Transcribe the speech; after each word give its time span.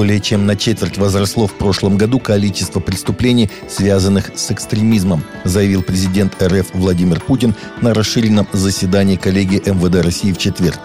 Более 0.00 0.18
чем 0.18 0.46
на 0.46 0.56
четверть 0.56 0.96
возросло 0.96 1.46
в 1.46 1.52
прошлом 1.52 1.98
году 1.98 2.20
количество 2.20 2.80
преступлений, 2.80 3.50
связанных 3.68 4.30
с 4.34 4.50
экстремизмом, 4.50 5.22
заявил 5.44 5.82
президент 5.82 6.42
РФ 6.42 6.68
Владимир 6.72 7.20
Путин 7.20 7.54
на 7.82 7.92
расширенном 7.92 8.48
заседании 8.50 9.16
коллегии 9.16 9.58
МВД 9.58 10.02
России 10.02 10.32
в 10.32 10.38
четверг. 10.38 10.80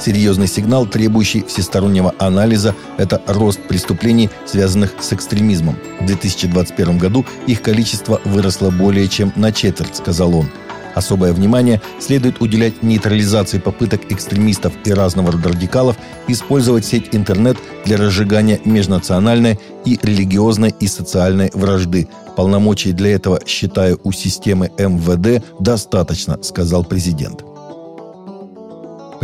Серьезный 0.00 0.46
сигнал, 0.46 0.86
требующий 0.86 1.44
всестороннего 1.44 2.14
анализа, 2.18 2.74
это 2.96 3.20
рост 3.26 3.60
преступлений, 3.68 4.30
связанных 4.46 4.94
с 4.98 5.12
экстремизмом. 5.12 5.76
В 6.00 6.06
2021 6.06 6.96
году 6.96 7.26
их 7.46 7.60
количество 7.60 8.18
выросло 8.24 8.70
более 8.70 9.08
чем 9.08 9.30
на 9.36 9.52
четверть, 9.52 9.96
сказал 9.96 10.34
он. 10.34 10.48
Особое 10.94 11.32
внимание 11.32 11.80
следует 11.98 12.40
уделять 12.40 12.82
нейтрализации 12.82 13.58
попыток 13.58 14.00
экстремистов 14.10 14.72
и 14.84 14.92
разного 14.92 15.32
рода 15.32 15.48
радикалов 15.48 15.96
использовать 16.28 16.84
сеть 16.84 17.08
интернет 17.12 17.56
для 17.84 17.96
разжигания 17.96 18.60
межнациональной 18.64 19.58
и 19.84 19.98
религиозной 20.02 20.74
и 20.78 20.86
социальной 20.86 21.50
вражды. 21.54 22.08
Полномочий 22.36 22.92
для 22.92 23.14
этого, 23.14 23.40
считаю, 23.46 24.00
у 24.04 24.12
системы 24.12 24.70
МВД 24.78 25.44
достаточно, 25.60 26.42
сказал 26.42 26.84
президент. 26.84 27.44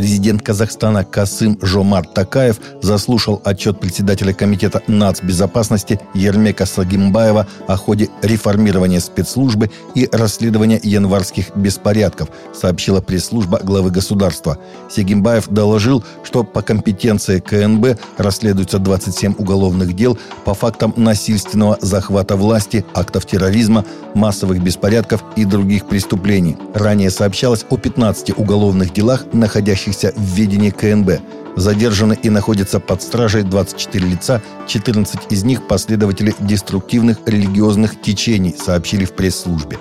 Президент 0.01 0.41
Казахстана 0.41 1.05
Касым 1.05 1.59
Жомар 1.61 2.07
Такаев 2.07 2.59
заслушал 2.81 3.43
отчет 3.45 3.81
председателя 3.81 4.33
Комитета 4.33 4.81
нацбезопасности 4.87 6.01
Ермека 6.15 6.65
Сагимбаева 6.65 7.47
о 7.67 7.77
ходе 7.77 8.09
реформирования 8.23 9.01
спецслужбы 9.01 9.71
и 9.95 10.09
расследования 10.11 10.81
январских 10.83 11.55
беспорядков, 11.55 12.31
сообщила 12.55 13.03
пресс-служба 13.03 13.61
главы 13.63 13.91
государства. 13.91 14.57
Сагимбаев 14.89 15.49
доложил, 15.49 16.03
что 16.25 16.45
по 16.45 16.63
компетенции 16.63 17.39
КНБ 17.39 18.01
расследуются 18.17 18.79
27 18.79 19.35
уголовных 19.37 19.95
дел 19.95 20.19
по 20.47 20.55
фактам 20.55 20.95
насильственного 20.97 21.77
захвата 21.83 22.37
власти, 22.37 22.87
актов 22.95 23.27
терроризма, 23.27 23.85
массовых 24.15 24.63
беспорядков 24.63 25.23
и 25.37 25.45
других 25.45 25.87
преступлений. 25.87 26.57
Ранее 26.73 27.11
сообщалось 27.11 27.67
о 27.69 27.77
15 27.77 28.39
уголовных 28.39 28.95
делах, 28.95 29.27
находящихся 29.35 29.90
находящихся 29.91 30.13
в 30.17 30.35
ведении 30.35 30.71
КНБ. 30.71 31.21
Задержаны 31.57 32.17
и 32.23 32.31
находятся 32.31 32.81
под 32.81 33.03
стражей 33.03 33.43
24 33.43 34.07
лица, 34.07 34.41
14 34.69 35.21
из 35.31 35.45
них 35.45 35.67
последователи 35.67 36.35
деструктивных 36.39 37.19
религиозных 37.27 38.01
течений, 38.01 38.55
сообщили 38.57 39.05
в 39.05 39.13
пресс-службе. 39.13 39.79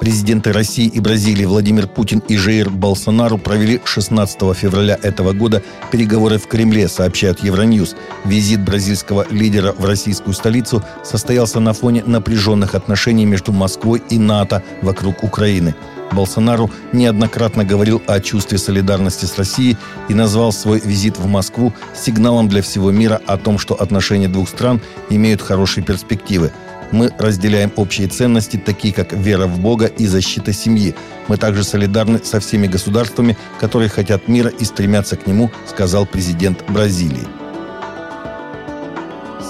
Президенты 0.00 0.52
России 0.52 0.86
и 0.86 1.00
Бразилии 1.00 1.44
Владимир 1.44 1.88
Путин 1.88 2.22
и 2.28 2.36
Жейр 2.36 2.70
Болсонару 2.70 3.36
провели 3.36 3.80
16 3.84 4.38
февраля 4.54 4.96
этого 5.02 5.32
года 5.32 5.60
переговоры 5.90 6.38
в 6.38 6.46
Кремле, 6.46 6.86
сообщают 6.86 7.42
Евроньюз. 7.42 7.96
Визит 8.24 8.64
бразильского 8.64 9.26
лидера 9.28 9.72
в 9.72 9.84
российскую 9.84 10.34
столицу 10.34 10.84
состоялся 11.02 11.58
на 11.58 11.72
фоне 11.72 12.04
напряженных 12.06 12.76
отношений 12.76 13.26
между 13.26 13.52
Москвой 13.52 14.00
и 14.08 14.18
НАТО 14.18 14.62
вокруг 14.82 15.24
Украины. 15.24 15.74
Болсонару 16.12 16.70
неоднократно 16.92 17.64
говорил 17.64 18.02
о 18.06 18.20
чувстве 18.20 18.58
солидарности 18.58 19.24
с 19.24 19.36
Россией 19.38 19.76
и 20.08 20.14
назвал 20.14 20.52
свой 20.52 20.80
визит 20.80 21.18
в 21.18 21.26
Москву 21.26 21.72
сигналом 21.94 22.48
для 22.48 22.62
всего 22.62 22.90
мира 22.90 23.20
о 23.26 23.36
том, 23.36 23.58
что 23.58 23.74
отношения 23.74 24.28
двух 24.28 24.48
стран 24.48 24.80
имеют 25.10 25.42
хорошие 25.42 25.84
перспективы. 25.84 26.52
Мы 26.90 27.10
разделяем 27.18 27.70
общие 27.76 28.08
ценности, 28.08 28.56
такие 28.56 28.94
как 28.94 29.12
вера 29.12 29.46
в 29.46 29.58
Бога 29.58 29.86
и 29.86 30.06
защита 30.06 30.52
семьи. 30.52 30.94
Мы 31.28 31.36
также 31.36 31.62
солидарны 31.62 32.20
со 32.24 32.40
всеми 32.40 32.66
государствами, 32.66 33.36
которые 33.60 33.90
хотят 33.90 34.26
мира 34.26 34.48
и 34.48 34.64
стремятся 34.64 35.16
к 35.16 35.26
нему, 35.26 35.50
сказал 35.66 36.06
президент 36.06 36.64
Бразилии. 36.70 37.37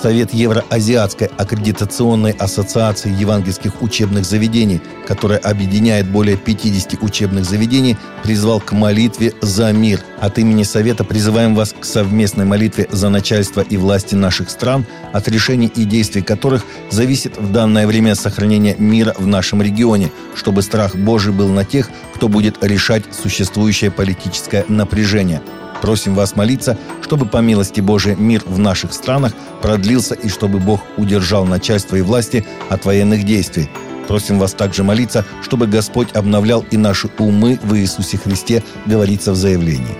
Совет 0.00 0.32
Евроазиатской 0.32 1.26
аккредитационной 1.26 2.30
ассоциации 2.30 3.10
евангельских 3.10 3.82
учебных 3.82 4.24
заведений, 4.24 4.80
которая 5.06 5.38
объединяет 5.38 6.08
более 6.08 6.36
50 6.36 7.02
учебных 7.02 7.44
заведений, 7.44 7.96
призвал 8.22 8.60
к 8.60 8.72
молитве 8.72 9.34
за 9.42 9.72
мир. 9.72 10.00
От 10.20 10.38
имени 10.38 10.62
Совета 10.62 11.02
призываем 11.02 11.56
вас 11.56 11.74
к 11.78 11.84
совместной 11.84 12.44
молитве 12.44 12.86
за 12.92 13.08
начальство 13.08 13.60
и 13.60 13.76
власти 13.76 14.14
наших 14.14 14.50
стран, 14.50 14.86
от 15.12 15.26
решений 15.26 15.72
и 15.74 15.84
действий 15.84 16.22
которых 16.22 16.64
зависит 16.90 17.36
в 17.36 17.50
данное 17.50 17.86
время 17.86 18.14
сохранение 18.14 18.76
мира 18.78 19.14
в 19.18 19.26
нашем 19.26 19.62
регионе, 19.62 20.12
чтобы 20.36 20.62
страх 20.62 20.94
Божий 20.94 21.32
был 21.32 21.48
на 21.48 21.64
тех, 21.64 21.90
кто 22.14 22.28
будет 22.28 22.62
решать 22.62 23.02
существующее 23.12 23.90
политическое 23.90 24.64
напряжение– 24.68 25.42
Просим 25.82 26.14
вас 26.14 26.34
молиться, 26.34 26.76
чтобы 27.02 27.26
по 27.26 27.38
милости 27.38 27.80
Божией 27.80 28.16
мир 28.16 28.42
в 28.46 28.58
наших 28.58 28.92
странах 28.92 29.32
продлился 29.62 30.14
и 30.14 30.28
чтобы 30.28 30.58
Бог 30.58 30.80
удержал 30.96 31.44
начальство 31.44 31.96
и 31.96 32.02
власти 32.02 32.44
от 32.68 32.84
военных 32.84 33.24
действий. 33.24 33.68
Просим 34.08 34.38
вас 34.38 34.54
также 34.54 34.82
молиться, 34.82 35.24
чтобы 35.42 35.66
Господь 35.66 36.12
обновлял 36.14 36.64
и 36.70 36.76
наши 36.76 37.10
умы 37.18 37.58
в 37.62 37.76
Иисусе 37.76 38.16
Христе, 38.16 38.62
говорится 38.86 39.32
в 39.32 39.36
заявлении. 39.36 39.96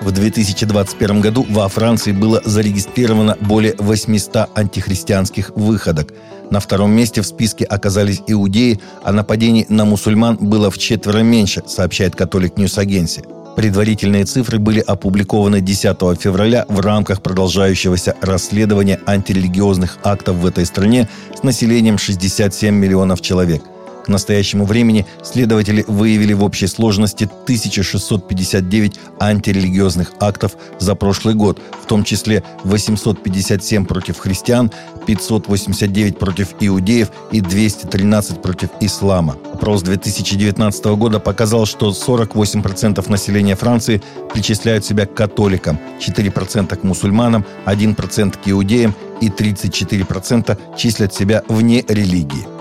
В 0.00 0.12
2021 0.12 1.20
году 1.20 1.44
во 1.50 1.68
Франции 1.68 2.12
было 2.12 2.40
зарегистрировано 2.44 3.36
более 3.40 3.74
800 3.76 4.50
антихристианских 4.54 5.50
выходок. 5.56 6.12
На 6.48 6.60
втором 6.60 6.92
месте 6.92 7.22
в 7.22 7.26
списке 7.26 7.64
оказались 7.64 8.22
иудеи, 8.28 8.80
а 9.02 9.10
нападений 9.10 9.66
на 9.68 9.84
мусульман 9.84 10.36
было 10.36 10.70
вчетверо 10.70 11.18
меньше, 11.24 11.64
сообщает 11.66 12.14
Catholic 12.14 12.56
News 12.56 12.78
Agency. 12.78 13.24
Предварительные 13.56 14.26
цифры 14.26 14.58
были 14.58 14.80
опубликованы 14.80 15.62
10 15.62 16.20
февраля 16.20 16.66
в 16.68 16.80
рамках 16.80 17.22
продолжающегося 17.22 18.14
расследования 18.20 19.00
антирелигиозных 19.06 19.98
актов 20.04 20.36
в 20.36 20.46
этой 20.46 20.66
стране 20.66 21.08
с 21.34 21.42
населением 21.42 21.96
67 21.96 22.74
миллионов 22.74 23.22
человек– 23.22 23.62
к 24.06 24.08
настоящему 24.08 24.64
времени 24.66 25.04
следователи 25.22 25.84
выявили 25.88 26.32
в 26.32 26.44
общей 26.44 26.68
сложности 26.68 27.24
1659 27.24 29.00
антирелигиозных 29.18 30.12
актов 30.20 30.52
за 30.78 30.94
прошлый 30.94 31.34
год, 31.34 31.60
в 31.82 31.86
том 31.86 32.04
числе 32.04 32.44
857 32.62 33.84
против 33.84 34.18
христиан, 34.18 34.70
589 35.06 36.18
против 36.18 36.54
иудеев 36.60 37.10
и 37.32 37.40
213 37.40 38.40
против 38.40 38.68
ислама. 38.80 39.36
Опрос 39.52 39.82
2019 39.82 40.84
года 40.96 41.18
показал, 41.18 41.66
что 41.66 41.90
48% 41.90 43.10
населения 43.10 43.56
Франции 43.56 44.00
причисляют 44.32 44.84
себя 44.84 45.06
к 45.06 45.14
католикам, 45.14 45.80
4% 46.00 46.76
к 46.76 46.84
мусульманам, 46.84 47.44
1% 47.64 48.38
к 48.38 48.48
иудеям 48.48 48.94
и 49.20 49.28
34% 49.28 50.76
числят 50.76 51.12
себя 51.12 51.42
вне 51.48 51.84
религии. 51.88 52.55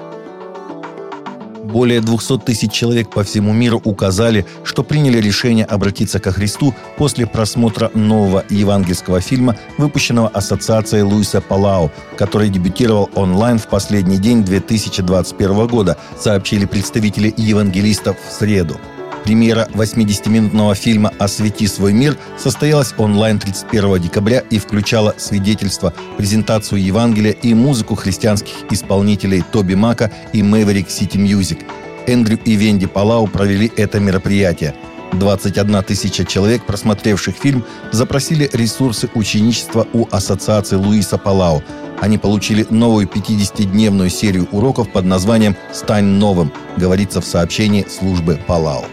Более 1.76 2.00
200 2.00 2.38
тысяч 2.38 2.72
человек 2.72 3.10
по 3.10 3.26
всему 3.26 3.52
миру 3.52 3.82
указали, 3.84 4.46
что 4.64 4.82
приняли 4.82 5.20
решение 5.20 5.66
обратиться 5.66 6.22
ко 6.22 6.32
Христу 6.32 6.74
после 6.96 7.28
просмотра 7.28 7.92
нового 7.94 8.46
евангельского 8.50 9.20
фильма, 9.20 9.58
выпущенного 9.78 10.30
Ассоциацией 10.30 11.04
Луиса 11.04 11.42
Палау, 11.42 11.92
который 12.16 12.48
дебютировал 12.48 13.10
онлайн 13.14 13.60
в 13.60 13.68
последний 13.68 14.20
день 14.20 14.46
2021 14.46 15.68
года, 15.68 15.98
сообщили 16.18 16.64
представители 16.64 17.34
евангелистов 17.36 18.16
в 18.26 18.32
среду. 18.32 18.80
Премьера 19.26 19.68
80-минутного 19.74 20.76
фильма 20.76 21.12
«Освети 21.18 21.66
свой 21.66 21.94
мир» 21.94 22.16
состоялась 22.38 22.94
онлайн 22.96 23.40
31 23.40 24.00
декабря 24.00 24.44
и 24.52 24.60
включала 24.60 25.16
свидетельство, 25.18 25.96
презентацию 26.16 26.80
Евангелия 26.84 27.32
и 27.32 27.56
музыку 27.56 27.96
христианских 27.96 28.54
исполнителей 28.70 29.44
TobyMac 29.52 29.74
а 29.74 30.12
и 30.32 30.44
Maverick 30.44 30.92
City 30.92 31.18
Music. 31.18 31.58
Эндрю 32.06 32.38
и 32.46 32.52
Венди 32.52 32.86
Палау 32.86 33.26
провели 33.26 33.72
это 33.76 34.00
мероприятие. 34.00 34.76
21 35.14 35.82
тысяча 35.82 36.24
человек, 36.24 36.64
просмотревших 36.68 37.36
фильм, 37.36 37.66
запросили 37.92 38.48
ресурсы 38.54 39.10
ученичества 39.16 39.88
у 39.94 40.08
Ассоциации 40.12 40.76
Луиса 40.76 41.18
Палау. 41.18 41.64
Они 42.00 42.20
получили 42.20 42.68
новую 42.70 43.08
50-дневную 43.08 44.12
серию 44.12 44.48
уроков 44.52 44.92
под 44.92 45.06
названием 45.06 45.56
«Стань 45.74 46.06
новым», 46.06 46.54
говорится 46.78 47.22
в 47.22 47.26
сообщении 47.26 47.88
службы 47.90 48.40
Палау. 48.46 48.86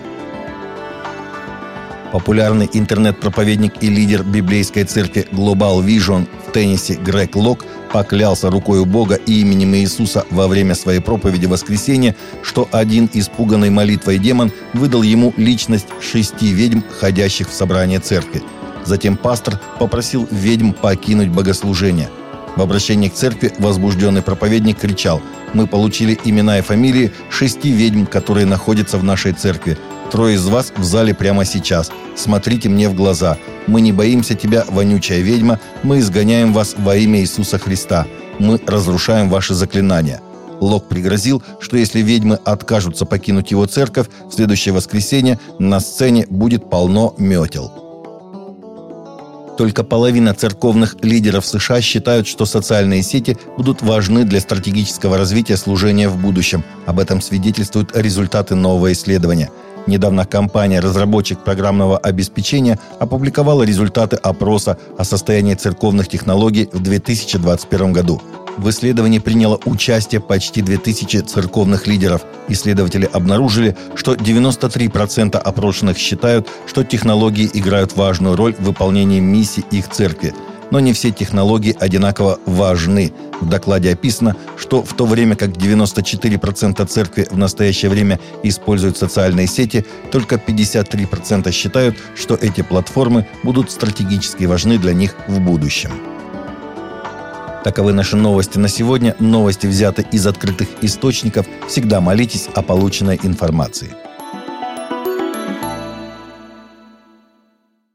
Популярный 2.12 2.69
интернет-проповедник 2.75 3.82
и 3.82 3.88
лидер 3.88 4.23
библейской 4.23 4.85
церкви 4.85 5.26
Global 5.32 5.82
Vision 5.82 6.29
в 6.47 6.53
теннисе 6.53 6.93
Грег 6.93 7.35
Лок 7.37 7.64
поклялся 7.91 8.50
рукой 8.50 8.85
Бога 8.85 9.14
и 9.14 9.41
именем 9.41 9.75
Иисуса 9.75 10.26
во 10.29 10.47
время 10.47 10.75
своей 10.75 11.00
проповеди 11.00 11.47
воскресенья, 11.47 12.14
что 12.43 12.69
один 12.70 13.09
испуганный 13.14 13.70
молитвой 13.70 14.19
демон 14.19 14.53
выдал 14.75 15.00
ему 15.00 15.32
личность 15.38 15.87
шести 16.03 16.53
ведьм, 16.53 16.81
ходящих 17.00 17.49
в 17.49 17.55
собрание 17.55 17.99
церкви. 17.99 18.43
Затем 18.85 19.17
пастор 19.17 19.58
попросил 19.79 20.29
ведьм 20.31 20.73
покинуть 20.73 21.31
богослужение. 21.31 22.11
В 22.56 22.61
обращении 22.61 23.08
к 23.08 23.15
церкви 23.15 23.53
возбужденный 23.58 24.20
проповедник 24.20 24.81
кричал 24.81 25.23
«Мы 25.55 25.67
получили 25.67 26.19
имена 26.26 26.58
и 26.58 26.62
фамилии 26.62 27.11
шести 27.31 27.70
ведьм, 27.70 28.05
которые 28.05 28.44
находятся 28.44 28.99
в 28.99 29.05
нашей 29.05 29.32
церкви. 29.32 29.79
Трое 30.12 30.35
из 30.35 30.44
вас 30.47 30.75
в 30.76 30.85
зале 30.85 31.14
прямо 31.14 31.47
сейчас. 31.47 31.91
Смотрите 32.17 32.69
мне 32.69 32.91
в 32.91 32.94
глаза. 32.94 33.38
Мы 33.67 33.81
не 33.81 33.93
боимся 33.93 34.35
тебя, 34.35 34.62
вонючая 34.69 35.20
ведьма. 35.20 35.59
Мы 35.82 36.00
изгоняем 36.00 36.53
вас 36.53 36.75
во 36.76 36.97
имя 36.97 37.20
Иисуса 37.20 37.59
Христа. 37.59 38.06
Мы 38.38 38.61
разрушаем 38.67 39.31
ваши 39.31 39.55
заклинания». 39.55 40.20
Лок 40.61 40.87
пригрозил, 40.87 41.43
что 41.61 41.79
если 41.79 42.03
ведьмы 42.03 42.38
откажутся 42.44 43.06
покинуть 43.06 43.50
его 43.50 43.64
церковь, 43.64 44.06
в 44.31 44.35
следующее 44.35 44.75
воскресенье 44.75 45.41
на 45.59 45.81
сцене 45.81 46.26
будет 46.29 46.69
полно 46.69 47.15
метел. 47.17 47.73
Только 49.56 49.82
половина 49.82 50.35
церковных 50.35 50.97
лидеров 51.03 51.47
США 51.47 51.81
считают, 51.81 52.26
что 52.26 52.44
социальные 52.44 53.03
сети 53.03 53.38
будут 53.56 53.81
важны 53.81 54.25
для 54.25 54.41
стратегического 54.41 55.17
развития 55.17 55.56
служения 55.56 56.08
в 56.08 56.17
будущем. 56.17 56.65
Об 56.87 56.99
этом 57.00 57.20
свидетельствуют 57.20 57.97
результаты 57.97 58.55
нового 58.55 58.93
исследования. 58.93 59.50
Недавно 59.87 60.25
компания-разработчик 60.25 61.38
программного 61.40 61.99
обеспечения 61.99 62.79
опубликовала 63.00 63.64
результаты 63.64 64.17
опроса 64.17 64.79
о 64.96 65.05
состоянии 65.05 65.55
церковных 65.55 66.08
технологий 66.08 66.69
в 66.73 66.81
2021 66.81 67.93
году. 67.93 68.23
В 68.58 68.69
исследовании 68.69 69.19
приняло 69.19 69.58
участие 69.64 70.20
почти 70.20 70.61
2000 70.62 71.23
церковных 71.23 71.87
лидеров. 71.87 72.23
Исследователи 72.49 73.08
обнаружили, 73.11 73.76
что 73.94 74.14
93% 74.14 75.37
опрошенных 75.37 75.96
считают, 75.96 76.49
что 76.67 76.84
технологии 76.84 77.49
играют 77.52 77.96
важную 77.96 78.37
роль 78.37 78.55
в 78.55 78.61
выполнении 78.61 79.20
миссии 79.20 79.64
их 79.70 79.88
церкви. 79.88 80.34
Но 80.70 80.81
не 80.81 80.93
все 80.93 81.11
технологии 81.11 81.76
одинаково 81.79 82.38
важны. 82.46 83.12
В 83.40 83.49
докладе 83.49 83.93
описано, 83.93 84.37
что 84.72 84.82
в 84.82 84.94
то 84.94 85.04
время 85.04 85.36
как 85.36 85.50
94% 85.50 86.86
церкви 86.86 87.26
в 87.30 87.36
настоящее 87.36 87.90
время 87.90 88.19
используют 88.42 88.96
социальные 88.96 89.46
сети, 89.46 89.84
только 90.10 90.36
53% 90.36 91.52
считают, 91.52 91.98
что 92.14 92.36
эти 92.36 92.62
платформы 92.62 93.26
будут 93.42 93.70
стратегически 93.70 94.44
важны 94.44 94.78
для 94.78 94.94
них 94.94 95.14
в 95.28 95.40
будущем. 95.40 95.90
Таковы 97.64 97.92
наши 97.92 98.16
новости 98.16 98.56
на 98.56 98.69
сегодня. 98.69 99.14
Новости 99.19 99.66
взяты 99.66 100.06
из 100.10 100.26
открытых 100.26 100.69
источников. 100.80 101.44
Всегда 101.69 102.00
молитесь 102.00 102.48
о 102.54 102.62
полученной 102.62 103.20
информации. 103.22 103.90